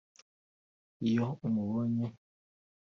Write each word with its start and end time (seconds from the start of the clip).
Iyo 1.07 1.27
umubonye 1.45 2.05